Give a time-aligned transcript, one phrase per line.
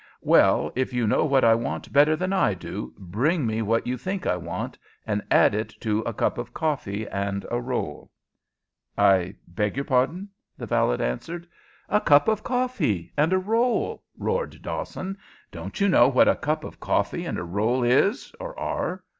[0.23, 3.99] "Well, if you know what I want better than I do, bring me what you
[3.99, 8.09] think I want, and add to it a cup of coffee and a roll."
[8.97, 11.45] "I beg your pardon!" the valet returned.
[11.87, 15.19] "A cup of coffee and a roll!" roared Dawson.
[15.51, 19.03] "Don't you know what a cup of coffee and a roll is or are?